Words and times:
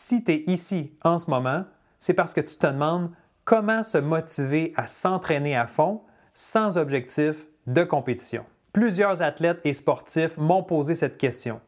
Si 0.00 0.22
tu 0.22 0.30
es 0.30 0.42
ici 0.46 0.92
en 1.02 1.18
ce 1.18 1.28
moment, 1.28 1.64
c'est 1.98 2.14
parce 2.14 2.32
que 2.32 2.40
tu 2.40 2.54
te 2.54 2.68
demandes 2.68 3.10
comment 3.44 3.82
se 3.82 3.98
motiver 3.98 4.72
à 4.76 4.86
s'entraîner 4.86 5.56
à 5.56 5.66
fond 5.66 6.02
sans 6.34 6.78
objectif 6.78 7.46
de 7.66 7.82
compétition. 7.82 8.44
Plusieurs 8.72 9.22
athlètes 9.22 9.58
et 9.64 9.74
sportifs 9.74 10.36
m'ont 10.36 10.62
posé 10.62 10.94
cette 10.94 11.18
question. 11.18 11.60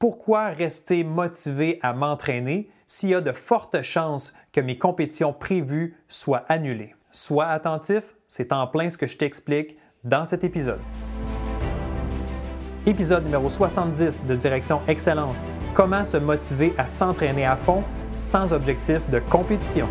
Pourquoi 0.00 0.48
rester 0.48 1.04
motivé 1.04 1.78
à 1.80 1.92
m'entraîner 1.92 2.68
s'il 2.86 3.10
y 3.10 3.14
a 3.14 3.20
de 3.20 3.30
fortes 3.30 3.80
chances 3.82 4.34
que 4.50 4.60
mes 4.60 4.78
compétitions 4.78 5.32
prévues 5.32 5.96
soient 6.08 6.44
annulées? 6.48 6.96
Sois 7.12 7.46
attentif, 7.46 8.16
c'est 8.26 8.50
en 8.50 8.66
plein 8.66 8.90
ce 8.90 8.98
que 8.98 9.06
je 9.06 9.16
t'explique 9.16 9.78
dans 10.02 10.24
cet 10.24 10.42
épisode. 10.42 10.80
Épisode 12.88 13.24
numéro 13.24 13.48
70 13.48 14.26
de 14.26 14.36
Direction 14.36 14.80
Excellence. 14.86 15.44
Comment 15.74 16.04
se 16.04 16.18
motiver 16.18 16.72
à 16.78 16.86
s'entraîner 16.86 17.44
à 17.44 17.56
fond 17.56 17.82
sans 18.14 18.52
objectif 18.52 19.00
de 19.10 19.18
compétition? 19.18 19.88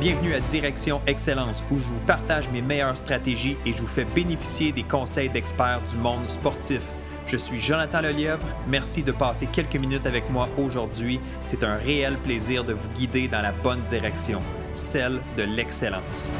Bienvenue 0.00 0.34
à 0.34 0.38
Direction 0.38 1.00
Excellence 1.08 1.64
où 1.72 1.80
je 1.80 1.88
vous 1.88 1.98
partage 2.06 2.48
mes 2.50 2.62
meilleures 2.62 2.96
stratégies 2.96 3.56
et 3.66 3.74
je 3.74 3.80
vous 3.80 3.88
fais 3.88 4.04
bénéficier 4.04 4.70
des 4.70 4.84
conseils 4.84 5.28
d'experts 5.28 5.82
du 5.90 5.96
monde 5.96 6.30
sportif. 6.30 6.82
Je 7.26 7.36
suis 7.36 7.58
Jonathan 7.58 8.00
Lelièvre. 8.00 8.46
Merci 8.68 9.02
de 9.02 9.10
passer 9.10 9.46
quelques 9.46 9.74
minutes 9.74 10.06
avec 10.06 10.30
moi 10.30 10.48
aujourd'hui. 10.56 11.18
C'est 11.46 11.64
un 11.64 11.74
réel 11.74 12.16
plaisir 12.18 12.62
de 12.62 12.74
vous 12.74 12.88
guider 12.90 13.26
dans 13.26 13.42
la 13.42 13.50
bonne 13.50 13.82
direction, 13.88 14.40
celle 14.76 15.18
de 15.36 15.42
l'excellence. 15.42 16.30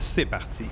C'est 0.00 0.26
parti. 0.26 0.64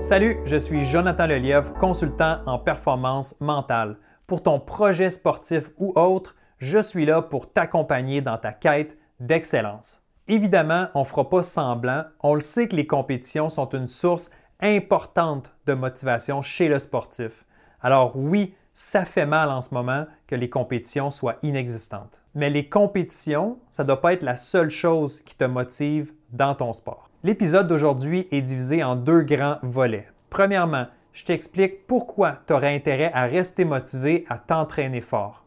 Salut, 0.00 0.38
je 0.44 0.56
suis 0.56 0.84
Jonathan 0.84 1.26
Lelièvre, 1.26 1.72
consultant 1.72 2.40
en 2.44 2.58
performance 2.58 3.40
mentale. 3.40 3.96
Pour 4.26 4.42
ton 4.42 4.60
projet 4.60 5.10
sportif 5.10 5.70
ou 5.78 5.94
autre, 5.98 6.36
je 6.58 6.78
suis 6.78 7.06
là 7.06 7.22
pour 7.22 7.50
t'accompagner 7.50 8.20
dans 8.20 8.36
ta 8.36 8.52
quête 8.52 8.98
d'excellence. 9.18 10.02
Évidemment, 10.28 10.88
on 10.94 11.00
ne 11.00 11.04
fera 11.04 11.28
pas 11.28 11.42
semblant, 11.42 12.04
on 12.20 12.34
le 12.34 12.40
sait 12.40 12.68
que 12.68 12.76
les 12.76 12.86
compétitions 12.86 13.48
sont 13.48 13.68
une 13.70 13.88
source 13.88 14.30
importante 14.62 15.52
de 15.66 15.74
motivation 15.74 16.40
chez 16.40 16.68
le 16.68 16.78
sportif. 16.78 17.44
Alors 17.80 18.16
oui, 18.16 18.54
ça 18.74 19.04
fait 19.04 19.26
mal 19.26 19.50
en 19.50 19.60
ce 19.60 19.74
moment 19.74 20.06
que 20.26 20.34
les 20.34 20.48
compétitions 20.48 21.10
soient 21.10 21.36
inexistantes. 21.42 22.22
Mais 22.34 22.48
les 22.48 22.68
compétitions, 22.68 23.58
ça 23.70 23.82
ne 23.82 23.88
doit 23.88 24.00
pas 24.00 24.12
être 24.14 24.22
la 24.22 24.36
seule 24.36 24.70
chose 24.70 25.20
qui 25.22 25.34
te 25.34 25.44
motive 25.44 26.12
dans 26.30 26.54
ton 26.54 26.72
sport. 26.72 27.10
L'épisode 27.22 27.68
d'aujourd'hui 27.68 28.26
est 28.30 28.40
divisé 28.40 28.82
en 28.82 28.96
deux 28.96 29.22
grands 29.22 29.58
volets. 29.62 30.08
Premièrement, 30.30 30.86
je 31.12 31.24
t'explique 31.24 31.86
pourquoi 31.86 32.38
tu 32.46 32.54
aurais 32.54 32.74
intérêt 32.74 33.12
à 33.12 33.24
rester 33.24 33.64
motivé 33.64 34.24
à 34.28 34.38
t'entraîner 34.38 35.02
fort. 35.02 35.42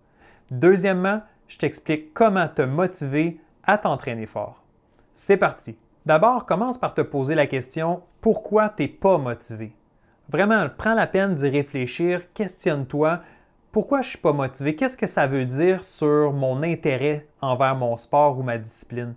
Deuxièmement, 0.51 1.21
je 1.47 1.57
t'explique 1.57 2.13
comment 2.13 2.47
te 2.47 2.61
motiver 2.61 3.39
à 3.63 3.77
t'entraîner 3.77 4.27
fort. 4.27 4.61
C'est 5.15 5.37
parti. 5.37 5.75
D'abord, 6.05 6.45
commence 6.45 6.77
par 6.77 6.93
te 6.93 7.01
poser 7.01 7.33
la 7.33 7.47
question 7.47 8.03
pourquoi 8.21 8.69
tu 8.69 8.83
n'es 8.83 8.87
pas 8.87 9.17
motivé? 9.17 9.73
Vraiment, 10.29 10.67
prends 10.75 10.93
la 10.93 11.07
peine 11.07 11.35
d'y 11.35 11.49
réfléchir, 11.49 12.31
questionne-toi 12.33 13.21
pourquoi 13.71 14.01
je 14.01 14.07
ne 14.07 14.09
suis 14.11 14.19
pas 14.19 14.31
motivé, 14.31 14.73
qu'est-ce 14.73 14.95
que 14.95 15.05
ça 15.05 15.27
veut 15.27 15.45
dire 15.45 15.83
sur 15.83 16.31
mon 16.31 16.63
intérêt 16.63 17.27
envers 17.41 17.75
mon 17.75 17.97
sport 17.97 18.39
ou 18.39 18.41
ma 18.41 18.57
discipline? 18.57 19.15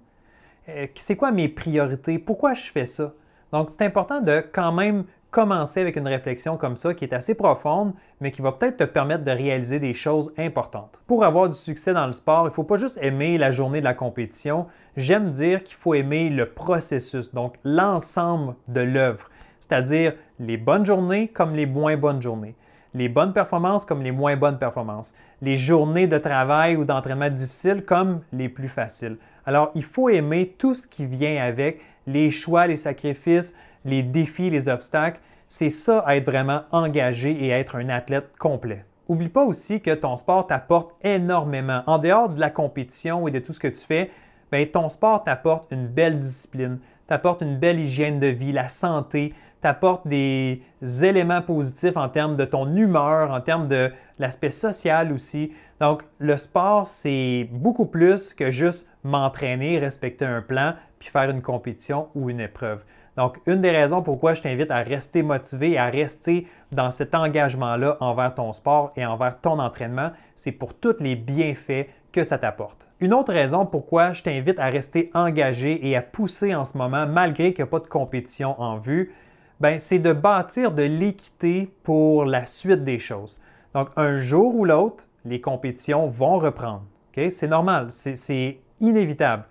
Euh, 0.68 0.88
c'est 0.96 1.14
quoi 1.14 1.30
mes 1.30 1.48
priorités? 1.48 2.18
Pourquoi 2.18 2.54
je 2.54 2.68
fais 2.72 2.84
ça? 2.84 3.12
Donc, 3.52 3.70
c'est 3.70 3.82
important 3.82 4.20
de 4.20 4.44
quand 4.52 4.72
même 4.72 5.04
commencer 5.30 5.80
avec 5.80 5.96
une 5.96 6.08
réflexion 6.08 6.56
comme 6.56 6.76
ça 6.76 6.94
qui 6.94 7.04
est 7.04 7.12
assez 7.12 7.34
profonde, 7.34 7.92
mais 8.20 8.30
qui 8.30 8.42
va 8.42 8.52
peut-être 8.52 8.78
te 8.78 8.84
permettre 8.84 9.24
de 9.24 9.30
réaliser 9.30 9.78
des 9.78 9.94
choses 9.94 10.32
importantes. 10.38 11.00
Pour 11.06 11.24
avoir 11.24 11.48
du 11.48 11.56
succès 11.56 11.92
dans 11.92 12.06
le 12.06 12.12
sport, 12.12 12.46
il 12.46 12.50
ne 12.50 12.54
faut 12.54 12.64
pas 12.64 12.78
juste 12.78 12.98
aimer 13.02 13.38
la 13.38 13.50
journée 13.50 13.80
de 13.80 13.84
la 13.84 13.94
compétition. 13.94 14.66
J'aime 14.96 15.30
dire 15.30 15.62
qu'il 15.62 15.76
faut 15.76 15.94
aimer 15.94 16.30
le 16.30 16.46
processus, 16.46 17.34
donc 17.34 17.54
l'ensemble 17.64 18.54
de 18.68 18.80
l'œuvre, 18.80 19.28
c'est-à-dire 19.60 20.14
les 20.38 20.56
bonnes 20.56 20.86
journées 20.86 21.28
comme 21.28 21.54
les 21.54 21.66
moins 21.66 21.96
bonnes 21.96 22.22
journées 22.22 22.54
les 22.94 23.08
bonnes 23.08 23.32
performances 23.32 23.84
comme 23.84 24.02
les 24.02 24.12
moins 24.12 24.36
bonnes 24.36 24.58
performances, 24.58 25.12
les 25.42 25.56
journées 25.56 26.06
de 26.06 26.18
travail 26.18 26.76
ou 26.76 26.84
d'entraînement 26.84 27.30
difficiles 27.30 27.84
comme 27.84 28.20
les 28.32 28.48
plus 28.48 28.68
faciles. 28.68 29.18
Alors, 29.46 29.70
il 29.74 29.84
faut 29.84 30.08
aimer 30.08 30.54
tout 30.58 30.74
ce 30.74 30.86
qui 30.86 31.06
vient 31.06 31.42
avec, 31.42 31.80
les 32.06 32.30
choix, 32.30 32.66
les 32.66 32.76
sacrifices, 32.76 33.54
les 33.88 34.02
défis, 34.02 34.50
les 34.50 34.68
obstacles. 34.68 35.20
C'est 35.48 35.70
ça, 35.70 36.04
être 36.08 36.26
vraiment 36.26 36.62
engagé 36.70 37.30
et 37.30 37.48
être 37.48 37.76
un 37.76 37.88
athlète 37.88 38.30
complet. 38.38 38.84
Oublie 39.08 39.30
pas 39.30 39.44
aussi 39.44 39.80
que 39.80 39.94
ton 39.94 40.16
sport 40.16 40.46
t'apporte 40.46 40.92
énormément. 41.02 41.82
En 41.86 41.98
dehors 41.98 42.28
de 42.28 42.38
la 42.38 42.50
compétition 42.50 43.26
et 43.26 43.30
de 43.30 43.38
tout 43.38 43.54
ce 43.54 43.60
que 43.60 43.68
tu 43.68 43.84
fais, 43.84 44.10
bien, 44.52 44.66
ton 44.66 44.90
sport 44.90 45.24
t'apporte 45.24 45.72
une 45.72 45.86
belle 45.86 46.18
discipline, 46.18 46.78
t'apporte 47.06 47.40
une 47.40 47.56
belle 47.56 47.80
hygiène 47.80 48.20
de 48.20 48.26
vie, 48.26 48.52
la 48.52 48.68
santé, 48.68 49.32
t'apporte 49.62 50.06
des 50.06 50.62
éléments 51.02 51.42
positifs 51.42 51.96
en 51.96 52.08
termes 52.08 52.36
de 52.36 52.44
ton 52.44 52.76
humeur, 52.76 53.32
en 53.32 53.40
termes 53.40 53.66
de 53.66 53.90
l'aspect 54.18 54.50
social 54.50 55.12
aussi. 55.12 55.52
Donc, 55.80 56.02
le 56.18 56.36
sport, 56.36 56.86
c'est 56.86 57.48
beaucoup 57.50 57.86
plus 57.86 58.34
que 58.34 58.50
juste 58.50 58.88
m'entraîner, 59.04 59.78
respecter 59.78 60.24
un 60.24 60.42
plan, 60.42 60.74
puis 60.98 61.08
faire 61.08 61.30
une 61.30 61.42
compétition 61.42 62.08
ou 62.14 62.30
une 62.30 62.40
épreuve. 62.40 62.84
Donc, 63.18 63.40
une 63.46 63.60
des 63.60 63.72
raisons 63.72 64.00
pourquoi 64.00 64.34
je 64.34 64.42
t'invite 64.42 64.70
à 64.70 64.76
rester 64.76 65.24
motivé 65.24 65.76
à 65.76 65.86
rester 65.86 66.46
dans 66.70 66.92
cet 66.92 67.16
engagement-là 67.16 67.96
envers 67.98 68.32
ton 68.32 68.52
sport 68.52 68.92
et 68.94 69.04
envers 69.04 69.40
ton 69.40 69.58
entraînement, 69.58 70.12
c'est 70.36 70.52
pour 70.52 70.72
tous 70.72 70.94
les 71.00 71.16
bienfaits 71.16 71.88
que 72.12 72.22
ça 72.22 72.38
t'apporte. 72.38 72.86
Une 73.00 73.12
autre 73.12 73.32
raison 73.32 73.66
pourquoi 73.66 74.12
je 74.12 74.22
t'invite 74.22 74.60
à 74.60 74.66
rester 74.66 75.10
engagé 75.14 75.88
et 75.88 75.96
à 75.96 76.02
pousser 76.02 76.54
en 76.54 76.64
ce 76.64 76.78
moment, 76.78 77.08
malgré 77.08 77.52
qu'il 77.52 77.64
n'y 77.64 77.68
a 77.68 77.70
pas 77.72 77.80
de 77.80 77.88
compétition 77.88 78.54
en 78.60 78.76
vue, 78.76 79.12
ben, 79.58 79.80
c'est 79.80 79.98
de 79.98 80.12
bâtir 80.12 80.70
de 80.70 80.84
l'équité 80.84 81.74
pour 81.82 82.24
la 82.24 82.46
suite 82.46 82.84
des 82.84 83.00
choses. 83.00 83.36
Donc, 83.74 83.88
un 83.96 84.16
jour 84.18 84.54
ou 84.54 84.64
l'autre, 84.64 85.08
les 85.24 85.40
compétitions 85.40 86.06
vont 86.06 86.38
reprendre. 86.38 86.84
C'est 87.30 87.48
normal, 87.48 87.88
c'est 87.90 88.60
inévitable. 88.78 89.42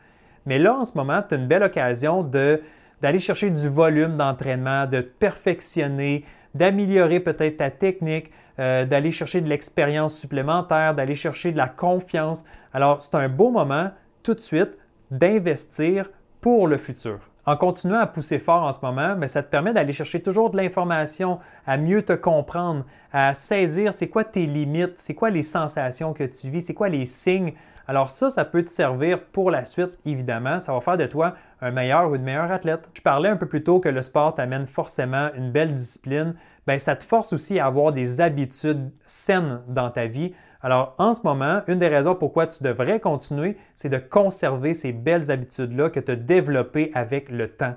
Mais 0.45 0.57
là, 0.57 0.77
en 0.77 0.85
ce 0.85 0.93
moment, 0.95 1.21
tu 1.21 1.35
as 1.35 1.37
une 1.37 1.47
belle 1.47 1.63
occasion 1.63 2.23
d'aller 3.01 3.19
chercher 3.19 3.49
du 3.49 3.67
volume 3.67 4.17
d'entraînement, 4.17 4.85
de 4.85 5.01
perfectionner, 5.01 6.23
d'améliorer 6.55 7.19
peut-être 7.19 7.57
ta 7.57 7.69
technique, 7.69 8.31
euh, 8.59 8.85
d'aller 8.85 9.11
chercher 9.11 9.41
de 9.41 9.49
l'expérience 9.49 10.17
supplémentaire, 10.17 10.95
d'aller 10.95 11.15
chercher 11.15 11.51
de 11.51 11.57
la 11.57 11.67
confiance. 11.67 12.43
Alors, 12.73 13.01
c'est 13.01 13.15
un 13.15 13.29
beau 13.29 13.51
moment 13.51 13.91
tout 14.23 14.33
de 14.33 14.39
suite 14.39 14.77
d'investir 15.11 16.09
pour 16.41 16.67
le 16.67 16.77
futur 16.77 17.19
en 17.47 17.55
continuant 17.55 17.99
à 17.99 18.07
pousser 18.07 18.39
fort 18.39 18.63
en 18.63 18.73
ce 18.73 18.79
moment, 18.83 19.15
mais 19.17 19.29
ça 19.29 19.41
te 19.41 19.49
permet 19.49 19.73
d'aller 19.73 19.93
chercher 19.93 20.21
toujours 20.21 20.51
de 20.51 20.57
l'information, 20.57 21.39
à 21.65 21.77
mieux 21.77 22.03
te 22.03 22.11
comprendre, 22.11 22.85
à 23.13 23.33
saisir 23.33 23.93
c'est 23.93 24.09
quoi 24.09 24.25
tes 24.25 24.45
limites, 24.45 24.95
c'est 24.97 25.15
quoi 25.15 25.29
les 25.29 25.43
sensations 25.43 26.13
que 26.13 26.25
tu 26.25 26.49
vis, 26.49 26.61
c'est 26.61 26.73
quoi 26.73 26.89
les 26.89 27.05
signes. 27.05 27.53
Alors 27.87 28.09
ça, 28.09 28.29
ça 28.29 28.43
peut 28.43 28.63
te 28.63 28.69
servir 28.69 29.23
pour 29.23 29.49
la 29.49 29.63
suite, 29.63 29.97
évidemment. 30.05 30.59
Ça 30.59 30.73
va 30.73 30.81
faire 30.81 30.97
de 30.97 31.05
toi 31.05 31.35
un 31.61 31.71
meilleur 31.71 32.11
ou 32.11 32.15
une 32.15 32.23
meilleure 32.23 32.51
athlète. 32.51 32.89
Je 32.93 33.01
parlais 33.01 33.29
un 33.29 33.37
peu 33.37 33.45
plus 33.45 33.63
tôt 33.63 33.79
que 33.79 33.87
le 33.87 34.01
sport 34.01 34.35
t'amène 34.35 34.65
forcément 34.65 35.29
une 35.33 35.49
belle 35.49 35.73
discipline. 35.73 36.35
Bien, 36.67 36.79
ça 36.79 36.97
te 36.97 37.05
force 37.05 37.31
aussi 37.31 37.59
à 37.59 37.67
avoir 37.67 37.93
des 37.93 38.19
habitudes 38.19 38.91
saines 39.05 39.61
dans 39.69 39.89
ta 39.89 40.07
vie. 40.07 40.33
Alors, 40.61 40.95
en 40.97 41.13
ce 41.13 41.21
moment, 41.23 41.61
une 41.67 41.79
des 41.79 41.87
raisons 41.87 42.15
pourquoi 42.15 42.47
tu 42.47 42.63
devrais 42.63 42.99
continuer, 42.99 43.57
c'est 43.75 43.89
de 43.89 43.97
conserver 43.97 44.73
ces 44.73 44.91
belles 44.91 45.29
habitudes-là 45.29 45.89
que 45.89 45.99
tu 45.99 46.11
as 46.11 46.15
développées 46.15 46.91
avec 46.93 47.29
le 47.29 47.49
temps. 47.49 47.75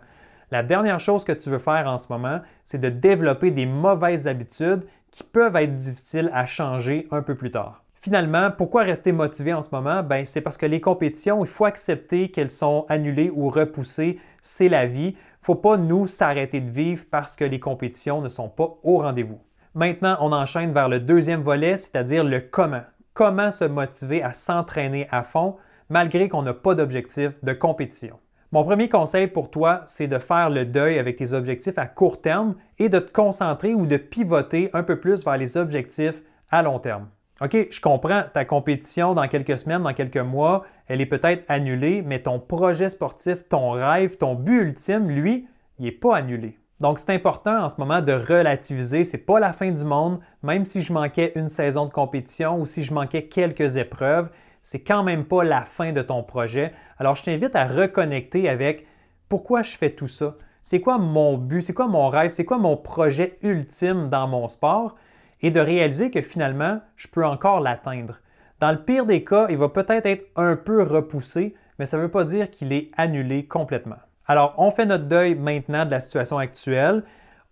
La 0.50 0.62
dernière 0.62 0.99
chose 0.99 1.25
que 1.25 1.32
tu 1.32 1.50
veux 1.50 1.59
faire 1.59 1.87
en 1.87 1.99
ce 1.99 2.12
moment, 2.12 2.41
c'est 2.65 2.81
de 2.81 2.88
développer 2.88 3.50
des 3.50 3.67
mauvaises 3.67 4.27
habitudes 4.27 4.85
qui 5.11 5.23
peuvent 5.23 5.56
être 5.56 5.77
difficiles 5.77 6.31
à 6.32 6.47
changer 6.47 7.06
un 7.11 7.23
peu 7.23 7.35
plus 7.35 7.50
tard. 7.50 7.85
Finalement, 8.03 8.50
pourquoi 8.50 8.82
rester 8.82 9.12
motivé 9.12 9.53
en 9.53 9.61
ce 9.61 9.69
moment? 9.73 10.03
Ben, 10.03 10.25
c'est 10.25 10.41
parce 10.41 10.56
que 10.56 10.65
les 10.65 10.81
compétitions, 10.81 11.44
il 11.44 11.50
faut 11.50 11.67
accepter 11.67 12.31
qu'elles 12.31 12.50
sont 12.50 12.87
annulées 12.88 13.31
ou 13.32 13.50
repoussées. 13.50 14.19
C'est 14.41 14.71
la 14.71 14.87
vie. 14.87 15.09
Il 15.09 15.43
ne 15.43 15.44
faut 15.44 15.55
pas 15.55 15.77
nous 15.77 16.06
s'arrêter 16.06 16.61
de 16.62 16.71
vivre 16.71 17.05
parce 17.11 17.37
que 17.37 17.44
les 17.44 17.61
compétitions 17.61 18.23
ne 18.23 18.31
sont 18.31 18.49
pas 18.49 18.79
au 18.82 18.99
rendez-vous. 18.99 19.38
Maintenant, 19.75 20.17
on 20.20 20.32
enchaîne 20.32 20.72
vers 20.72 20.88
le 20.88 20.99
deuxième 20.99 21.43
volet, 21.43 21.76
c'est-à-dire 21.76 22.25
le 22.25 22.40
comment. 22.40 22.82
Comment 23.14 23.50
se 23.52 23.64
motiver 23.64 24.22
à 24.22 24.32
s'entraîner 24.32 25.06
à 25.11 25.22
fond 25.22 25.56
malgré 25.90 26.28
qu'on 26.28 26.43
n'a 26.43 26.55
pas 26.55 26.75
d'objectif 26.75 27.32
de 27.43 27.52
compétition. 27.52 28.19
Mon 28.52 28.64
premier 28.64 28.88
conseil 28.88 29.26
pour 29.26 29.50
toi, 29.50 29.82
c'est 29.87 30.08
de 30.08 30.19
faire 30.19 30.50
le 30.50 30.64
deuil 30.64 30.99
avec 30.99 31.17
tes 31.17 31.32
objectifs 31.34 31.78
à 31.78 31.87
court 31.87 32.20
terme 32.20 32.55
et 32.78 32.88
de 32.88 32.99
te 32.99 33.12
concentrer 33.12 33.75
ou 33.75 33.87
de 33.87 33.96
pivoter 33.96 34.70
un 34.72 34.82
peu 34.82 34.99
plus 34.99 35.25
vers 35.25 35.37
les 35.37 35.56
objectifs 35.56 36.22
à 36.50 36.62
long 36.62 36.78
terme. 36.78 37.08
OK, 37.40 37.69
je 37.70 37.81
comprends, 37.81 38.22
ta 38.34 38.44
compétition 38.44 39.14
dans 39.14 39.26
quelques 39.28 39.58
semaines, 39.58 39.82
dans 39.82 39.94
quelques 39.94 40.17
mois, 40.17 40.64
elle 40.88 41.00
est 41.00 41.06
peut-être 41.06 41.44
annulée, 41.49 42.02
mais 42.02 42.20
ton 42.20 42.38
projet 42.38 42.88
sportif, 42.88 43.49
ton 43.49 43.70
rêve, 43.70 44.17
ton 44.17 44.34
but 44.34 44.62
ultime, 44.62 45.11
lui, 45.11 45.46
il 45.78 45.84
n'est 45.84 45.93
pas 45.93 46.17
annulé. 46.17 46.60
Donc, 46.81 46.99
c'est 46.99 47.11
important 47.11 47.65
en 47.65 47.69
ce 47.69 47.77
moment 47.79 48.00
de 48.00 48.12
relativiser. 48.12 49.05
Ce 49.05 49.17
n'est 49.17 49.23
pas 49.23 49.38
la 49.38 49.53
fin 49.53 49.71
du 49.71 49.85
monde, 49.85 50.19
même 50.43 50.65
si 50.65 50.81
je 50.81 50.93
manquais 50.94 51.32
une 51.35 51.50
saison 51.50 51.85
de 51.85 51.93
compétition 51.93 52.59
ou 52.59 52.65
si 52.65 52.85
je 52.85 52.94
manquais 52.94 53.25
quelques 53.25 53.77
épreuves, 53.77 54.31
c'est 54.62 54.81
quand 54.81 55.03
même 55.03 55.25
pas 55.25 55.44
la 55.44 55.67
fin 55.67 55.93
de 55.93 56.00
ton 56.00 56.23
projet. 56.23 56.73
Alors, 56.99 57.17
je 57.17 57.25
t'invite 57.25 57.55
à 57.55 57.67
reconnecter 57.67 58.49
avec 58.49 58.87
pourquoi 59.29 59.62
je 59.62 59.77
fais 59.77 59.91
tout 59.91 60.09
ça. 60.09 60.37
C'est 60.62 60.81
quoi 60.81 60.97
mon 60.99 61.37
but? 61.37 61.61
C'est 61.61 61.75
quoi 61.75 61.87
mon 61.87 62.09
rêve? 62.09 62.31
C'est 62.31 62.44
quoi 62.47 62.59
mon 62.59 62.77
projet 62.77 63.38
ultime 63.43 64.09
dans 64.09 64.27
mon 64.27 64.49
sport? 64.49 64.97
Et 65.43 65.50
de 65.50 65.61
réaliser 65.61 66.11
que 66.11 66.23
finalement, 66.23 66.81
je 66.97 67.09
peux 67.09 67.25
encore 67.25 67.61
l'atteindre. 67.61 68.21
Dans 68.59 68.73
le 68.73 68.82
pire 68.82 69.06
des 69.06 69.25
cas, 69.25 69.47
il 69.49 69.56
va 69.56 69.69
peut-être 69.69 70.06
être 70.06 70.27
un 70.37 70.56
peu 70.56 70.82
repoussé, 70.82 71.55
mais 71.79 71.87
ça 71.87 71.97
ne 71.97 72.03
veut 72.03 72.11
pas 72.11 72.25
dire 72.25 72.50
qu'il 72.50 72.73
est 72.73 72.91
annulé 72.97 73.47
complètement. 73.47 73.97
Alors, 74.26 74.55
on 74.58 74.70
fait 74.70 74.87
notre 74.87 75.05
deuil 75.05 75.34
maintenant 75.34 75.84
de 75.84 75.90
la 75.90 76.00
situation 76.00 76.38
actuelle. 76.38 77.02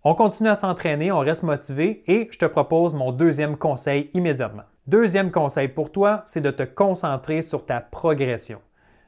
On 0.03 0.15
continue 0.15 0.49
à 0.49 0.55
s'entraîner, 0.55 1.11
on 1.11 1.19
reste 1.19 1.43
motivé 1.43 2.03
et 2.07 2.29
je 2.31 2.37
te 2.37 2.45
propose 2.45 2.93
mon 2.93 3.11
deuxième 3.11 3.57
conseil 3.57 4.09
immédiatement. 4.13 4.63
Deuxième 4.87 5.29
conseil 5.29 5.67
pour 5.67 5.91
toi, 5.91 6.23
c'est 6.25 6.41
de 6.41 6.51
te 6.51 6.63
concentrer 6.63 7.41
sur 7.41 7.65
ta 7.65 7.81
progression. 7.81 8.61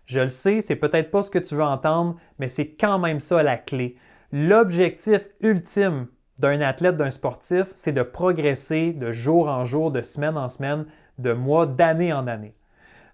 Je 0.06 0.20
le 0.20 0.30
sais, 0.30 0.62
c'est 0.62 0.76
peut-être 0.76 1.10
pas 1.10 1.22
ce 1.22 1.32
que 1.32 1.40
tu 1.40 1.56
veux 1.56 1.64
entendre, 1.64 2.18
mais 2.38 2.50
c'est 2.50 2.72
quand 2.72 3.00
même 3.00 3.20
ça 3.20 3.42
la 3.42 3.58
clé. 3.58 3.96
L'objectif 4.34 5.22
ultime 5.40 6.08
d'un 6.40 6.60
athlète, 6.62 6.98
d'un 6.98 7.12
sportif, 7.12 7.68
c'est 7.76 7.94
de 7.94 8.02
progresser 8.02 8.92
de 8.92 9.12
jour 9.12 9.48
en 9.48 9.64
jour, 9.64 9.92
de 9.92 10.02
semaine 10.02 10.38
en 10.38 10.50
semaine, 10.50 10.86
de 11.18 11.34
mois, 11.34 11.66
d'année 11.66 12.12
en 12.12 12.28
année. 12.28 12.54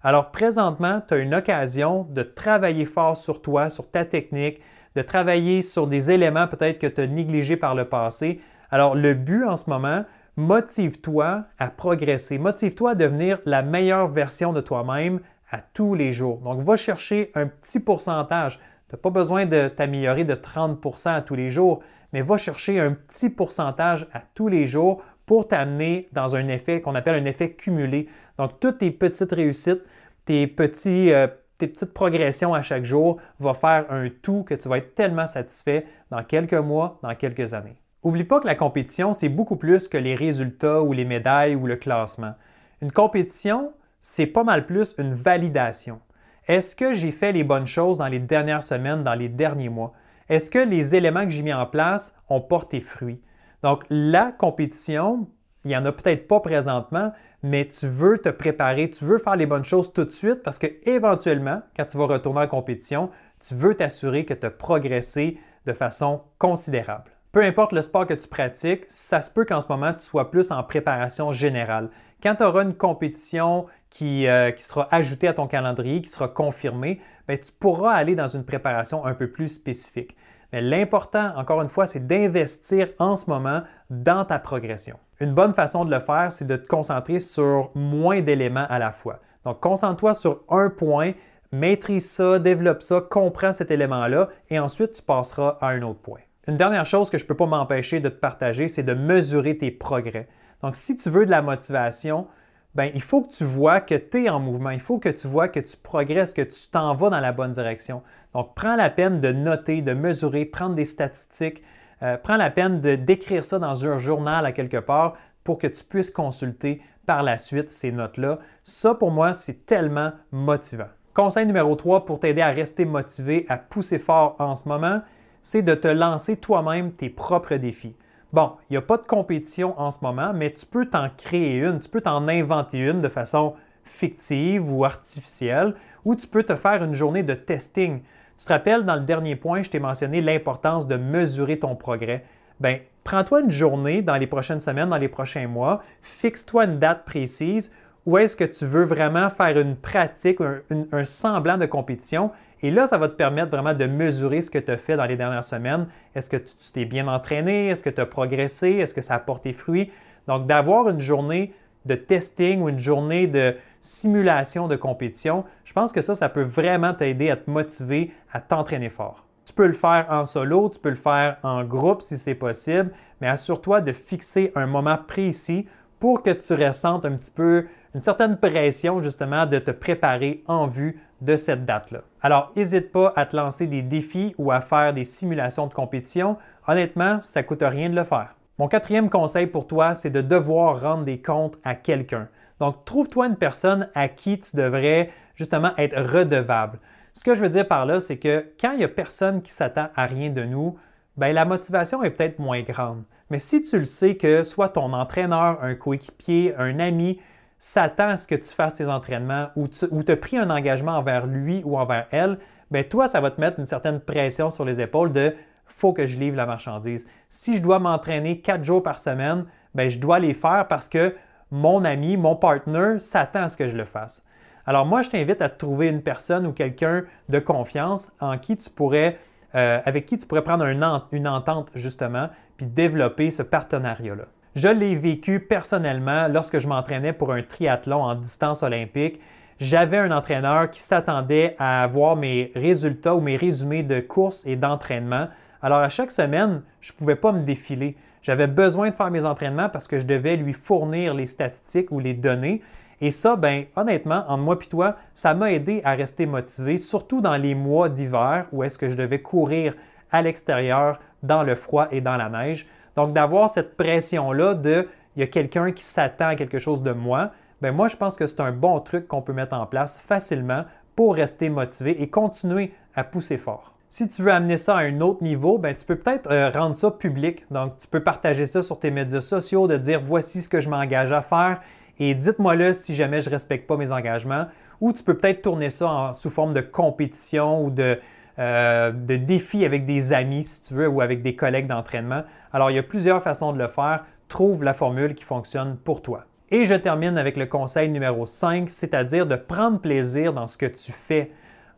Alors 0.02 0.30
présentement, 0.30 1.00
tu 1.06 1.14
as 1.14 1.18
une 1.18 1.34
occasion 1.34 2.06
de 2.10 2.22
travailler 2.22 2.86
fort 2.86 3.16
sur 3.16 3.42
toi, 3.42 3.68
sur 3.68 3.90
ta 3.90 4.04
technique, 4.04 4.60
de 4.94 5.02
travailler 5.02 5.62
sur 5.62 5.86
des 5.86 6.10
éléments 6.10 6.46
peut-être 6.46 6.78
que 6.78 6.86
tu 6.86 7.00
as 7.00 7.06
négligés 7.06 7.56
par 7.56 7.74
le 7.74 7.84
passé. 7.84 8.40
Alors 8.70 8.94
le 8.94 9.14
but 9.14 9.44
en 9.44 9.56
ce 9.56 9.68
moment, 9.68 10.04
motive-toi 10.36 11.44
à 11.58 11.68
progresser, 11.68 12.38
motive-toi 12.38 12.92
à 12.92 12.94
devenir 12.94 13.40
la 13.44 13.62
meilleure 13.62 14.08
version 14.08 14.52
de 14.52 14.60
toi-même 14.60 15.20
à 15.50 15.58
tous 15.60 15.94
les 15.94 16.12
jours. 16.12 16.38
Donc 16.38 16.62
va 16.62 16.76
chercher 16.76 17.32
un 17.34 17.46
petit 17.46 17.80
pourcentage. 17.80 18.60
Tu 18.88 18.94
n'as 18.94 19.00
pas 19.00 19.10
besoin 19.10 19.46
de 19.46 19.68
t'améliorer 19.68 20.24
de 20.24 20.34
30% 20.34 21.14
à 21.14 21.22
tous 21.22 21.34
les 21.34 21.50
jours, 21.50 21.82
mais 22.12 22.22
va 22.22 22.38
chercher 22.38 22.80
un 22.80 22.92
petit 22.92 23.30
pourcentage 23.30 24.06
à 24.12 24.20
tous 24.34 24.48
les 24.48 24.66
jours 24.66 25.02
pour 25.26 25.46
t'amener 25.46 26.08
dans 26.12 26.36
un 26.36 26.48
effet 26.48 26.80
qu'on 26.80 26.94
appelle 26.94 27.20
un 27.22 27.26
effet 27.26 27.52
cumulé. 27.52 28.08
Donc, 28.38 28.60
toutes 28.60 28.78
tes 28.78 28.90
petites 28.90 29.32
réussites, 29.32 29.82
euh, 30.30 31.26
tes 31.58 31.66
petites 31.66 31.92
progressions 31.92 32.54
à 32.54 32.62
chaque 32.62 32.84
jour 32.84 33.18
vont 33.38 33.54
faire 33.54 33.86
un 33.90 34.08
tout 34.08 34.42
que 34.44 34.54
tu 34.54 34.68
vas 34.68 34.78
être 34.78 34.94
tellement 34.94 35.26
satisfait 35.26 35.86
dans 36.10 36.22
quelques 36.22 36.54
mois, 36.54 36.98
dans 37.02 37.14
quelques 37.14 37.52
années. 37.52 37.76
Oublie 38.02 38.24
pas 38.24 38.40
que 38.40 38.46
la 38.46 38.54
compétition, 38.54 39.12
c'est 39.12 39.28
beaucoup 39.28 39.56
plus 39.56 39.88
que 39.88 39.98
les 39.98 40.14
résultats 40.14 40.82
ou 40.82 40.92
les 40.92 41.04
médailles 41.04 41.56
ou 41.56 41.66
le 41.66 41.76
classement. 41.76 42.34
Une 42.80 42.92
compétition, 42.92 43.72
c'est 44.00 44.26
pas 44.26 44.44
mal 44.44 44.66
plus 44.66 44.94
une 44.98 45.12
validation. 45.12 46.00
Est-ce 46.46 46.76
que 46.76 46.94
j'ai 46.94 47.10
fait 47.10 47.32
les 47.32 47.44
bonnes 47.44 47.66
choses 47.66 47.98
dans 47.98 48.08
les 48.08 48.20
dernières 48.20 48.62
semaines, 48.62 49.02
dans 49.02 49.14
les 49.14 49.28
derniers 49.28 49.68
mois? 49.68 49.92
Est-ce 50.28 50.50
que 50.50 50.58
les 50.58 50.94
éléments 50.94 51.24
que 51.24 51.30
j'ai 51.30 51.42
mis 51.42 51.54
en 51.54 51.64
place 51.64 52.14
ont 52.28 52.42
porté 52.42 52.80
fruit? 52.80 53.20
Donc, 53.62 53.84
la 53.88 54.30
compétition, 54.30 55.26
il 55.64 55.68
n'y 55.68 55.76
en 55.76 55.86
a 55.86 55.92
peut-être 55.92 56.28
pas 56.28 56.40
présentement, 56.40 57.12
mais 57.42 57.66
tu 57.66 57.86
veux 57.86 58.18
te 58.18 58.28
préparer, 58.28 58.90
tu 58.90 59.04
veux 59.04 59.18
faire 59.18 59.36
les 59.36 59.46
bonnes 59.46 59.64
choses 59.64 59.92
tout 59.92 60.04
de 60.04 60.10
suite 60.10 60.42
parce 60.42 60.58
que 60.58 60.66
éventuellement, 60.88 61.62
quand 61.76 61.86
tu 61.86 61.96
vas 61.96 62.06
retourner 62.06 62.40
en 62.40 62.48
compétition, 62.48 63.10
tu 63.40 63.54
veux 63.54 63.74
t'assurer 63.74 64.24
que 64.24 64.34
tu 64.34 64.46
as 64.46 64.50
progressé 64.50 65.38
de 65.64 65.72
façon 65.72 66.22
considérable. 66.38 67.10
Peu 67.30 67.42
importe 67.42 67.72
le 67.72 67.82
sport 67.82 68.06
que 68.06 68.14
tu 68.14 68.26
pratiques, 68.26 68.84
ça 68.88 69.20
se 69.20 69.30
peut 69.30 69.44
qu'en 69.44 69.60
ce 69.60 69.68
moment, 69.68 69.92
tu 69.92 70.02
sois 70.02 70.30
plus 70.30 70.50
en 70.50 70.62
préparation 70.62 71.30
générale. 71.30 71.90
Quand 72.22 72.36
tu 72.36 72.42
auras 72.42 72.62
une 72.62 72.74
compétition 72.74 73.66
qui, 73.90 74.26
euh, 74.26 74.50
sera 74.56 74.88
ajoutée 74.90 75.28
à 75.28 75.34
ton 75.34 75.46
calendrier, 75.46 76.00
qui 76.00 76.08
sera 76.08 76.28
confirmée, 76.28 77.00
ben, 77.26 77.38
tu 77.38 77.52
pourras 77.52 77.92
aller 77.92 78.14
dans 78.14 78.28
une 78.28 78.44
préparation 78.44 79.04
un 79.04 79.12
peu 79.12 79.30
plus 79.30 79.48
spécifique. 79.48 80.16
Mais 80.52 80.62
l'important, 80.62 81.32
encore 81.36 81.60
une 81.60 81.68
fois, 81.68 81.86
c'est 81.86 82.06
d'investir 82.06 82.88
en 82.98 83.14
ce 83.14 83.28
moment 83.28 83.60
dans 83.90 84.24
ta 84.24 84.38
progression. 84.38 84.96
Une 85.20 85.34
bonne 85.34 85.52
façon 85.52 85.84
de 85.84 85.90
le 85.90 86.00
faire, 86.00 86.32
c'est 86.32 86.46
de 86.46 86.56
te 86.56 86.66
concentrer 86.66 87.20
sur 87.20 87.70
moins 87.74 88.22
d'éléments 88.22 88.66
à 88.70 88.78
la 88.78 88.90
fois. 88.90 89.20
Donc, 89.44 89.60
concentre-toi 89.60 90.14
sur 90.14 90.40
un 90.48 90.70
point, 90.70 91.12
maîtrise 91.52 92.10
ça, 92.10 92.38
développe 92.38 92.82
ça, 92.82 93.02
comprends 93.02 93.52
cet 93.52 93.70
élément-là 93.70 94.30
et 94.48 94.58
ensuite 94.58 94.94
tu 94.94 95.02
passeras 95.02 95.58
à 95.60 95.68
un 95.68 95.82
autre 95.82 96.00
point. 96.00 96.20
Une 96.48 96.56
dernière 96.56 96.86
chose 96.86 97.10
que 97.10 97.18
je 97.18 97.24
ne 97.24 97.28
peux 97.28 97.36
pas 97.36 97.44
m'empêcher 97.44 98.00
de 98.00 98.08
te 98.08 98.18
partager, 98.18 98.68
c'est 98.68 98.82
de 98.82 98.94
mesurer 98.94 99.58
tes 99.58 99.70
progrès. 99.70 100.28
Donc, 100.62 100.76
si 100.76 100.96
tu 100.96 101.10
veux 101.10 101.26
de 101.26 101.30
la 101.30 101.42
motivation, 101.42 102.26
ben, 102.74 102.90
il 102.94 103.02
faut 103.02 103.20
que 103.20 103.34
tu 103.34 103.44
vois 103.44 103.82
que 103.82 103.94
tu 103.94 104.24
es 104.24 104.28
en 104.30 104.40
mouvement, 104.40 104.70
il 104.70 104.80
faut 104.80 104.98
que 104.98 105.10
tu 105.10 105.28
vois 105.28 105.48
que 105.48 105.60
tu 105.60 105.76
progresses, 105.76 106.32
que 106.32 106.40
tu 106.40 106.68
t'en 106.72 106.94
vas 106.94 107.10
dans 107.10 107.20
la 107.20 107.32
bonne 107.32 107.52
direction. 107.52 108.02
Donc, 108.32 108.54
prends 108.54 108.76
la 108.76 108.88
peine 108.88 109.20
de 109.20 109.30
noter, 109.30 109.82
de 109.82 109.92
mesurer, 109.92 110.46
prendre 110.46 110.74
des 110.74 110.86
statistiques, 110.86 111.62
euh, 112.02 112.16
prends 112.16 112.38
la 112.38 112.48
peine 112.48 112.80
de 112.80 112.94
d'écrire 112.94 113.44
ça 113.44 113.58
dans 113.58 113.84
un 113.84 113.98
journal 113.98 114.46
à 114.46 114.52
quelque 114.52 114.78
part 114.78 115.16
pour 115.44 115.58
que 115.58 115.66
tu 115.66 115.84
puisses 115.84 116.10
consulter 116.10 116.80
par 117.04 117.22
la 117.22 117.36
suite 117.36 117.70
ces 117.70 117.92
notes-là. 117.92 118.38
Ça, 118.64 118.94
pour 118.94 119.10
moi, 119.10 119.34
c'est 119.34 119.66
tellement 119.66 120.12
motivant. 120.32 120.88
Conseil 121.12 121.44
numéro 121.44 121.74
3 121.74 122.06
pour 122.06 122.20
t'aider 122.20 122.40
à 122.40 122.48
rester 122.48 122.86
motivé, 122.86 123.44
à 123.50 123.58
pousser 123.58 123.98
fort 123.98 124.36
en 124.38 124.54
ce 124.54 124.66
moment, 124.66 125.02
c'est 125.48 125.62
de 125.62 125.74
te 125.74 125.88
lancer 125.88 126.36
toi-même 126.36 126.92
tes 126.92 127.08
propres 127.08 127.54
défis. 127.54 127.96
Bon, 128.34 128.52
il 128.68 128.74
n'y 128.74 128.76
a 128.76 128.82
pas 128.82 128.98
de 128.98 129.06
compétition 129.08 129.80
en 129.80 129.90
ce 129.90 130.00
moment, 130.02 130.34
mais 130.34 130.52
tu 130.52 130.66
peux 130.66 130.84
t'en 130.84 131.08
créer 131.16 131.56
une, 131.56 131.80
tu 131.80 131.88
peux 131.88 132.02
t'en 132.02 132.28
inventer 132.28 132.76
une 132.80 133.00
de 133.00 133.08
façon 133.08 133.54
fictive 133.82 134.70
ou 134.70 134.84
artificielle, 134.84 135.74
ou 136.04 136.14
tu 136.14 136.26
peux 136.26 136.42
te 136.42 136.54
faire 136.54 136.84
une 136.84 136.92
journée 136.92 137.22
de 137.22 137.32
testing. 137.32 138.02
Tu 138.36 138.44
te 138.44 138.52
rappelles, 138.52 138.84
dans 138.84 138.96
le 138.96 139.06
dernier 139.06 139.36
point, 139.36 139.62
je 139.62 139.70
t'ai 139.70 139.78
mentionné 139.78 140.20
l'importance 140.20 140.86
de 140.86 140.96
mesurer 140.96 141.58
ton 141.58 141.76
progrès. 141.76 142.26
Bien, 142.60 142.80
prends-toi 143.02 143.40
une 143.40 143.50
journée 143.50 144.02
dans 144.02 144.18
les 144.18 144.26
prochaines 144.26 144.60
semaines, 144.60 144.90
dans 144.90 144.98
les 144.98 145.08
prochains 145.08 145.48
mois, 145.48 145.80
fixe-toi 146.02 146.66
une 146.66 146.78
date 146.78 147.06
précise 147.06 147.72
où 148.08 148.16
est-ce 148.16 148.36
que 148.36 148.44
tu 148.44 148.64
veux 148.64 148.84
vraiment 148.84 149.28
faire 149.28 149.58
une 149.58 149.76
pratique, 149.76 150.38
un, 150.40 151.04
semblant 151.04 151.58
de 151.58 151.66
compétition. 151.66 152.30
Et 152.62 152.70
là, 152.70 152.86
ça 152.86 152.96
va 152.96 153.06
te 153.06 153.12
permettre 153.12 153.50
vraiment 153.50 153.74
de 153.74 153.84
mesurer 153.84 154.40
ce 154.40 154.50
que 154.50 154.58
tu 154.58 154.70
as 154.70 154.78
fait 154.78 154.96
dans 154.96 155.04
les 155.04 155.16
dernières 155.16 155.44
semaines. 155.44 155.88
Est-ce 156.14 156.30
que 156.30 156.38
tu 156.38 156.72
t'es 156.72 156.86
bien 156.86 157.06
entraîné? 157.06 157.68
Est-ce 157.68 157.82
que 157.82 157.90
tu 157.90 158.00
as 158.00 158.06
progressé? 158.06 158.70
Est-ce 158.70 158.94
que 158.94 159.02
ça 159.02 159.16
a 159.16 159.18
porté 159.18 159.52
fruit? 159.52 159.90
Donc, 160.26 160.46
d'avoir 160.46 160.88
une 160.88 161.02
journée 161.02 161.52
de 161.84 161.96
testing 161.96 162.62
ou 162.62 162.70
une 162.70 162.78
journée 162.78 163.26
de 163.26 163.54
simulation 163.82 164.68
de 164.68 164.76
compétition, 164.76 165.44
je 165.66 165.74
pense 165.74 165.92
que 165.92 166.00
ça, 166.00 166.14
ça 166.14 166.30
peut 166.30 166.40
vraiment 166.40 166.94
t'aider 166.94 167.28
à 167.28 167.36
te 167.36 167.50
motiver 167.50 168.10
à 168.32 168.40
t'entraîner 168.40 168.88
fort. 168.88 169.26
Tu 169.44 169.52
peux 169.52 169.66
le 169.66 169.74
faire 169.74 170.06
en 170.08 170.24
solo, 170.24 170.70
tu 170.70 170.80
peux 170.80 170.88
le 170.88 170.96
faire 170.96 171.36
en 171.42 171.62
groupe 171.62 172.00
si 172.00 172.16
c'est 172.16 172.34
possible, 172.34 172.90
mais 173.20 173.28
assure-toi 173.28 173.82
de 173.82 173.92
fixer 173.92 174.50
un 174.54 174.66
moment 174.66 174.96
précis 174.96 175.66
pour 176.00 176.22
que 176.22 176.30
tu 176.30 176.54
ressentes 176.54 177.04
un 177.04 177.12
petit 177.12 177.32
peu 177.32 177.66
une 177.94 178.00
certaine 178.00 178.36
pression 178.36 179.02
justement 179.02 179.46
de 179.46 179.58
te 179.58 179.70
préparer 179.70 180.42
en 180.46 180.66
vue 180.66 181.00
de 181.20 181.36
cette 181.36 181.64
date-là. 181.64 182.00
Alors, 182.20 182.52
n'hésite 182.54 182.92
pas 182.92 183.12
à 183.16 183.26
te 183.26 183.36
lancer 183.36 183.66
des 183.66 183.82
défis 183.82 184.34
ou 184.38 184.50
à 184.52 184.60
faire 184.60 184.92
des 184.92 185.04
simulations 185.04 185.66
de 185.66 185.74
compétition. 185.74 186.36
Honnêtement, 186.66 187.20
ça 187.22 187.42
ne 187.42 187.46
coûte 187.46 187.62
rien 187.62 187.88
de 187.88 187.96
le 187.96 188.04
faire. 188.04 188.34
Mon 188.58 188.68
quatrième 188.68 189.08
conseil 189.08 189.46
pour 189.46 189.66
toi, 189.66 189.94
c'est 189.94 190.10
de 190.10 190.20
devoir 190.20 190.80
rendre 190.80 191.04
des 191.04 191.20
comptes 191.20 191.58
à 191.64 191.74
quelqu'un. 191.74 192.28
Donc, 192.60 192.84
trouve-toi 192.84 193.26
une 193.28 193.36
personne 193.36 193.88
à 193.94 194.08
qui 194.08 194.38
tu 194.38 194.56
devrais 194.56 195.10
justement 195.36 195.72
être 195.76 195.96
redevable. 195.96 196.80
Ce 197.12 197.24
que 197.24 197.34
je 197.34 197.40
veux 197.40 197.48
dire 197.48 197.66
par 197.66 197.86
là, 197.86 198.00
c'est 198.00 198.18
que 198.18 198.52
quand 198.60 198.72
il 198.72 198.78
n'y 198.78 198.84
a 198.84 198.88
personne 198.88 199.42
qui 199.42 199.52
s'attend 199.52 199.88
à 199.94 200.06
rien 200.06 200.30
de 200.30 200.44
nous, 200.44 200.76
ben, 201.16 201.32
la 201.32 201.44
motivation 201.44 202.02
est 202.02 202.10
peut-être 202.10 202.38
moins 202.38 202.62
grande. 202.62 203.02
Mais 203.30 203.38
si 203.38 203.62
tu 203.62 203.78
le 203.78 203.84
sais 203.84 204.16
que 204.16 204.42
soit 204.42 204.70
ton 204.70 204.92
entraîneur, 204.92 205.62
un 205.62 205.74
coéquipier, 205.74 206.54
un 206.56 206.78
ami 206.78 207.20
s'attend 207.58 208.08
à 208.08 208.16
ce 208.16 208.28
que 208.28 208.34
tu 208.34 208.52
fasses 208.52 208.74
tes 208.74 208.86
entraînements 208.86 209.48
ou 209.56 209.68
tu 209.68 210.12
as 210.12 210.16
pris 210.16 210.38
un 210.38 210.50
engagement 210.50 210.92
envers 210.92 211.26
lui 211.26 211.62
ou 211.64 211.78
envers 211.78 212.06
elle, 212.10 212.38
bien 212.70 212.82
toi, 212.82 213.08
ça 213.08 213.20
va 213.20 213.30
te 213.30 213.40
mettre 213.40 213.58
une 213.58 213.66
certaine 213.66 214.00
pression 214.00 214.48
sur 214.48 214.64
les 214.64 214.80
épaules 214.80 215.12
de 215.12 215.34
faut 215.66 215.92
que 215.92 216.06
je 216.06 216.18
livre 216.18 216.36
la 216.36 216.46
marchandise. 216.46 217.06
Si 217.30 217.56
je 217.56 217.62
dois 217.62 217.78
m'entraîner 217.78 218.40
quatre 218.40 218.64
jours 218.64 218.82
par 218.82 218.98
semaine, 218.98 219.46
bien, 219.74 219.88
je 219.88 219.98
dois 219.98 220.18
les 220.18 220.34
faire 220.34 220.66
parce 220.68 220.88
que 220.88 221.14
mon 221.50 221.84
ami, 221.84 222.16
mon 222.16 222.36
partner 222.36 222.98
s'attend 222.98 223.42
à 223.42 223.48
ce 223.48 223.56
que 223.56 223.68
je 223.68 223.76
le 223.76 223.84
fasse. 223.84 224.24
Alors 224.66 224.84
moi, 224.84 225.02
je 225.02 225.10
t'invite 225.10 225.40
à 225.40 225.48
trouver 225.48 225.88
une 225.88 226.02
personne 226.02 226.46
ou 226.46 226.52
quelqu'un 226.52 227.04
de 227.28 227.38
confiance 227.38 228.12
en 228.20 228.36
qui 228.38 228.56
tu 228.56 228.68
pourrais, 228.70 229.18
euh, 229.54 229.80
avec 229.84 230.04
qui 230.04 230.18
tu 230.18 230.26
pourrais 230.26 230.42
prendre 230.42 230.66
une 230.66 231.28
entente 231.28 231.70
justement, 231.74 232.28
puis 232.56 232.66
développer 232.66 233.30
ce 233.30 233.42
partenariat-là. 233.42 234.24
Je 234.58 234.66
l'ai 234.66 234.96
vécu 234.96 235.38
personnellement 235.38 236.26
lorsque 236.26 236.58
je 236.58 236.66
m'entraînais 236.66 237.12
pour 237.12 237.32
un 237.32 237.42
triathlon 237.42 238.02
en 238.02 238.16
distance 238.16 238.64
olympique. 238.64 239.20
J'avais 239.60 239.98
un 239.98 240.10
entraîneur 240.10 240.68
qui 240.68 240.80
s'attendait 240.80 241.54
à 241.60 241.86
voir 241.86 242.16
mes 242.16 242.50
résultats 242.56 243.14
ou 243.14 243.20
mes 243.20 243.36
résumés 243.36 243.84
de 243.84 244.00
courses 244.00 244.44
et 244.46 244.56
d'entraînement. 244.56 245.28
Alors 245.62 245.78
à 245.78 245.88
chaque 245.88 246.10
semaine, 246.10 246.62
je 246.80 246.92
ne 246.92 246.96
pouvais 246.96 247.14
pas 247.14 247.30
me 247.30 247.44
défiler. 247.44 247.96
J'avais 248.20 248.48
besoin 248.48 248.90
de 248.90 248.96
faire 248.96 249.12
mes 249.12 249.24
entraînements 249.24 249.68
parce 249.68 249.86
que 249.86 250.00
je 250.00 250.04
devais 250.04 250.34
lui 250.34 250.54
fournir 250.54 251.14
les 251.14 251.26
statistiques 251.26 251.92
ou 251.92 252.00
les 252.00 252.14
données. 252.14 252.60
Et 253.00 253.12
ça, 253.12 253.36
ben, 253.36 253.66
honnêtement, 253.76 254.24
entre 254.26 254.42
moi 254.42 254.58
et 254.60 254.66
toi, 254.66 254.96
ça 255.14 255.34
m'a 255.34 255.52
aidé 255.52 255.82
à 255.84 255.94
rester 255.94 256.26
motivé, 256.26 256.78
surtout 256.78 257.20
dans 257.20 257.36
les 257.36 257.54
mois 257.54 257.88
d'hiver 257.88 258.48
où 258.50 258.64
est-ce 258.64 258.76
que 258.76 258.88
je 258.88 258.96
devais 258.96 259.22
courir 259.22 259.74
à 260.10 260.20
l'extérieur, 260.20 260.98
dans 261.22 261.44
le 261.44 261.54
froid 261.54 261.86
et 261.92 262.00
dans 262.00 262.16
la 262.16 262.28
neige. 262.28 262.66
Donc, 262.98 263.12
d'avoir 263.12 263.48
cette 263.48 263.76
pression-là 263.76 264.54
de 264.54 264.88
il 265.14 265.20
y 265.20 265.22
a 265.22 265.28
quelqu'un 265.28 265.70
qui 265.70 265.84
s'attend 265.84 266.30
à 266.30 266.34
quelque 266.34 266.58
chose 266.58 266.82
de 266.82 266.90
moi, 266.90 267.30
ben 267.62 267.70
moi, 267.70 267.86
je 267.86 267.94
pense 267.94 268.16
que 268.16 268.26
c'est 268.26 268.40
un 268.40 268.50
bon 268.50 268.80
truc 268.80 269.06
qu'on 269.06 269.22
peut 269.22 269.32
mettre 269.32 269.54
en 269.54 269.66
place 269.66 270.00
facilement 270.00 270.64
pour 270.96 271.14
rester 271.14 271.48
motivé 271.48 272.02
et 272.02 272.10
continuer 272.10 272.72
à 272.96 273.04
pousser 273.04 273.38
fort. 273.38 273.72
Si 273.88 274.08
tu 274.08 274.22
veux 274.22 274.32
amener 274.32 274.56
ça 274.56 274.78
à 274.78 274.80
un 274.80 275.00
autre 275.00 275.22
niveau, 275.22 275.58
ben, 275.58 275.76
tu 275.76 275.84
peux 275.84 275.94
peut-être 275.94 276.28
euh, 276.32 276.50
rendre 276.50 276.74
ça 276.74 276.90
public. 276.90 277.44
Donc, 277.52 277.78
tu 277.78 277.86
peux 277.86 278.02
partager 278.02 278.46
ça 278.46 278.64
sur 278.64 278.80
tes 278.80 278.90
médias 278.90 279.20
sociaux, 279.20 279.68
de 279.68 279.76
dire 279.76 280.00
voici 280.02 280.42
ce 280.42 280.48
que 280.48 280.60
je 280.60 280.68
m'engage 280.68 281.12
à 281.12 281.22
faire 281.22 281.60
et 282.00 282.16
dites-moi-le 282.16 282.72
si 282.72 282.96
jamais 282.96 283.20
je 283.20 283.30
ne 283.30 283.34
respecte 283.34 283.68
pas 283.68 283.76
mes 283.76 283.92
engagements. 283.92 284.46
Ou 284.80 284.92
tu 284.92 285.04
peux 285.04 285.16
peut-être 285.16 285.42
tourner 285.42 285.70
ça 285.70 286.10
sous 286.14 286.30
forme 286.30 286.52
de 286.52 286.62
compétition 286.62 287.64
ou 287.64 287.70
de, 287.70 288.00
euh, 288.38 288.92
de 288.92 289.16
défi 289.16 289.64
avec 289.64 289.84
des 289.84 290.12
amis, 290.12 290.44
si 290.44 290.62
tu 290.62 290.74
veux, 290.74 290.88
ou 290.88 291.00
avec 291.00 291.22
des 291.22 291.34
collègues 291.34 291.66
d'entraînement. 291.66 292.22
Alors, 292.52 292.70
il 292.70 292.76
y 292.76 292.78
a 292.78 292.82
plusieurs 292.82 293.22
façons 293.22 293.52
de 293.52 293.58
le 293.58 293.68
faire. 293.68 294.04
Trouve 294.28 294.62
la 294.62 294.74
formule 294.74 295.14
qui 295.14 295.24
fonctionne 295.24 295.76
pour 295.76 296.02
toi. 296.02 296.24
Et 296.50 296.64
je 296.64 296.74
termine 296.74 297.18
avec 297.18 297.36
le 297.36 297.46
conseil 297.46 297.88
numéro 297.88 298.26
5, 298.26 298.70
c'est-à-dire 298.70 299.26
de 299.26 299.36
prendre 299.36 299.80
plaisir 299.80 300.32
dans 300.32 300.46
ce 300.46 300.56
que 300.56 300.66
tu 300.66 300.92
fais. 300.92 301.30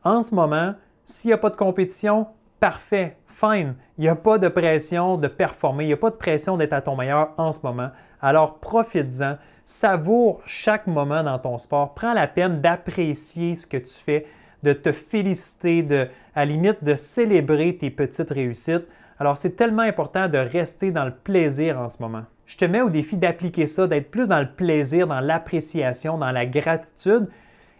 En 0.04 0.22
ce 0.22 0.34
moment, 0.34 0.74
s'il 1.04 1.28
n'y 1.28 1.34
a 1.34 1.38
pas 1.38 1.50
de 1.50 1.56
compétition, 1.56 2.28
parfait, 2.60 3.16
fine. 3.26 3.74
Il 3.98 4.02
n'y 4.02 4.08
a 4.08 4.14
pas 4.14 4.38
de 4.38 4.48
pression 4.48 5.16
de 5.16 5.26
performer, 5.26 5.84
il 5.84 5.88
n'y 5.88 5.92
a 5.92 5.96
pas 5.96 6.10
de 6.10 6.16
pression 6.16 6.56
d'être 6.56 6.72
à 6.72 6.82
ton 6.82 6.94
meilleur 6.94 7.30
en 7.36 7.52
ce 7.52 7.60
moment. 7.64 7.90
Alors 8.20 8.58
profites-en, 8.58 9.38
savoure 9.64 10.40
chaque 10.46 10.86
moment 10.86 11.22
dans 11.22 11.38
ton 11.38 11.58
sport, 11.58 11.94
prends 11.94 12.12
la 12.12 12.26
peine 12.26 12.60
d'apprécier 12.60 13.56
ce 13.56 13.66
que 13.66 13.78
tu 13.78 13.98
fais, 13.98 14.26
de 14.62 14.72
te 14.72 14.92
féliciter, 14.92 15.82
de, 15.82 16.08
à 16.34 16.44
limite 16.44 16.84
de 16.84 16.94
célébrer 16.94 17.76
tes 17.76 17.90
petites 17.90 18.30
réussites. 18.30 18.86
Alors 19.18 19.36
c'est 19.36 19.56
tellement 19.56 19.82
important 19.82 20.28
de 20.28 20.38
rester 20.38 20.92
dans 20.92 21.04
le 21.04 21.12
plaisir 21.12 21.78
en 21.78 21.88
ce 21.88 22.00
moment. 22.00 22.24
Je 22.46 22.56
te 22.56 22.64
mets 22.64 22.80
au 22.80 22.90
défi 22.90 23.16
d'appliquer 23.16 23.66
ça, 23.66 23.86
d'être 23.86 24.10
plus 24.10 24.28
dans 24.28 24.40
le 24.40 24.50
plaisir, 24.50 25.06
dans 25.06 25.20
l'appréciation, 25.20 26.18
dans 26.18 26.32
la 26.32 26.46
gratitude 26.46 27.28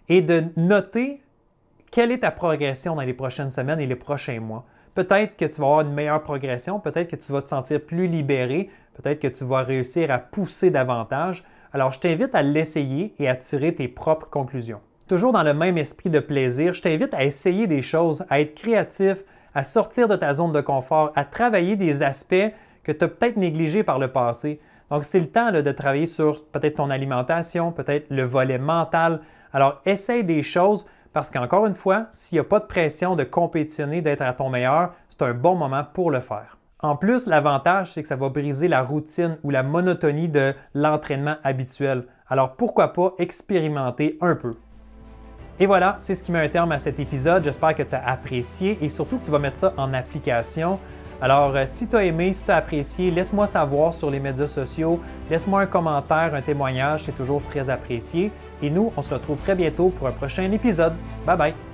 et 0.08 0.22
de 0.22 0.44
noter 0.56 1.22
quelle 1.90 2.12
est 2.12 2.18
ta 2.18 2.30
progression 2.30 2.94
dans 2.94 3.02
les 3.02 3.14
prochaines 3.14 3.50
semaines 3.50 3.80
et 3.80 3.86
les 3.86 3.96
prochains 3.96 4.40
mois. 4.40 4.64
Peut-être 4.94 5.36
que 5.36 5.44
tu 5.44 5.60
vas 5.60 5.66
avoir 5.66 5.80
une 5.80 5.92
meilleure 5.92 6.22
progression, 6.22 6.78
peut-être 6.78 7.08
que 7.08 7.16
tu 7.16 7.32
vas 7.32 7.42
te 7.42 7.48
sentir 7.48 7.80
plus 7.80 8.06
libéré, 8.06 8.70
peut-être 8.94 9.20
que 9.20 9.28
tu 9.28 9.44
vas 9.44 9.62
réussir 9.62 10.10
à 10.10 10.18
pousser 10.18 10.70
davantage. 10.70 11.44
Alors, 11.72 11.92
je 11.92 12.00
t'invite 12.00 12.34
à 12.34 12.42
l'essayer 12.42 13.14
et 13.18 13.28
à 13.28 13.36
tirer 13.36 13.74
tes 13.74 13.88
propres 13.88 14.28
conclusions. 14.28 14.80
Toujours 15.10 15.32
dans 15.32 15.42
le 15.42 15.54
même 15.54 15.76
esprit 15.76 16.08
de 16.08 16.20
plaisir, 16.20 16.72
je 16.72 16.82
t'invite 16.82 17.12
à 17.14 17.24
essayer 17.24 17.66
des 17.66 17.82
choses, 17.82 18.24
à 18.30 18.40
être 18.40 18.54
créatif, 18.54 19.24
à 19.56 19.64
sortir 19.64 20.06
de 20.06 20.14
ta 20.14 20.32
zone 20.32 20.52
de 20.52 20.60
confort, 20.60 21.10
à 21.16 21.24
travailler 21.24 21.74
des 21.74 22.04
aspects 22.04 22.52
que 22.84 22.92
tu 22.92 23.04
as 23.04 23.08
peut-être 23.08 23.36
négligés 23.36 23.82
par 23.82 23.98
le 23.98 24.12
passé. 24.12 24.60
Donc, 24.88 25.02
c'est 25.02 25.18
le 25.18 25.26
temps 25.26 25.50
de 25.50 25.72
travailler 25.72 26.06
sur 26.06 26.44
peut-être 26.44 26.76
ton 26.76 26.90
alimentation, 26.90 27.72
peut-être 27.72 28.06
le 28.08 28.22
volet 28.22 28.58
mental. 28.58 29.20
Alors, 29.52 29.80
essaye 29.84 30.22
des 30.22 30.44
choses 30.44 30.86
parce 31.12 31.32
qu'encore 31.32 31.66
une 31.66 31.74
fois, 31.74 32.06
s'il 32.12 32.36
n'y 32.36 32.40
a 32.40 32.44
pas 32.44 32.60
de 32.60 32.66
pression 32.66 33.16
de 33.16 33.24
compétitionner, 33.24 34.02
d'être 34.02 34.22
à 34.22 34.32
ton 34.32 34.48
meilleur, 34.48 34.94
c'est 35.08 35.22
un 35.22 35.34
bon 35.34 35.56
moment 35.56 35.82
pour 35.92 36.12
le 36.12 36.20
faire. 36.20 36.56
En 36.78 36.94
plus, 36.94 37.26
l'avantage, 37.26 37.94
c'est 37.94 38.02
que 38.02 38.08
ça 38.08 38.14
va 38.14 38.28
briser 38.28 38.68
la 38.68 38.84
routine 38.84 39.38
ou 39.42 39.50
la 39.50 39.64
monotonie 39.64 40.28
de 40.28 40.54
l'entraînement 40.72 41.34
habituel. 41.42 42.04
Alors 42.28 42.54
pourquoi 42.54 42.92
pas 42.92 43.12
expérimenter 43.18 44.16
un 44.20 44.36
peu? 44.36 44.54
Et 45.62 45.66
voilà, 45.66 45.96
c'est 46.00 46.14
ce 46.14 46.22
qui 46.22 46.32
met 46.32 46.40
un 46.40 46.48
terme 46.48 46.72
à 46.72 46.78
cet 46.78 46.98
épisode. 46.98 47.44
J'espère 47.44 47.74
que 47.74 47.82
tu 47.82 47.94
as 47.94 48.08
apprécié 48.08 48.78
et 48.80 48.88
surtout 48.88 49.18
que 49.18 49.26
tu 49.26 49.30
vas 49.30 49.38
mettre 49.38 49.58
ça 49.58 49.74
en 49.76 49.92
application. 49.92 50.78
Alors, 51.20 51.54
euh, 51.54 51.64
si 51.66 51.86
tu 51.86 51.96
as 51.96 52.04
aimé, 52.04 52.32
si 52.32 52.46
tu 52.46 52.50
as 52.50 52.56
apprécié, 52.56 53.10
laisse-moi 53.10 53.46
savoir 53.46 53.92
sur 53.92 54.10
les 54.10 54.20
médias 54.20 54.46
sociaux, 54.46 55.00
laisse-moi 55.28 55.60
un 55.60 55.66
commentaire, 55.66 56.34
un 56.34 56.40
témoignage, 56.40 57.04
c'est 57.04 57.14
toujours 57.14 57.42
très 57.42 57.68
apprécié. 57.68 58.32
Et 58.62 58.70
nous, 58.70 58.90
on 58.96 59.02
se 59.02 59.12
retrouve 59.12 59.38
très 59.38 59.54
bientôt 59.54 59.90
pour 59.90 60.08
un 60.08 60.12
prochain 60.12 60.50
épisode. 60.50 60.94
Bye 61.26 61.36
bye! 61.36 61.69